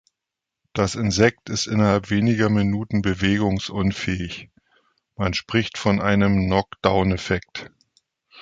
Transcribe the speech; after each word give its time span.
Das 0.73 0.95
Insekt 0.95 1.47
ist 1.51 1.67
innerhalb 1.67 2.09
weniger 2.09 2.49
Minuten 2.49 3.03
bewegungsunfähig, 3.03 4.49
man 5.15 5.35
spricht 5.35 5.77
von 5.77 6.01
einem 6.01 6.47
„knock-down“-Effekt. 6.47 7.69